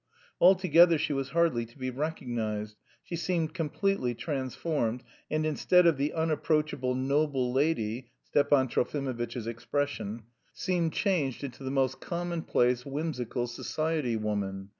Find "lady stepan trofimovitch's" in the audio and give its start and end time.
7.53-9.45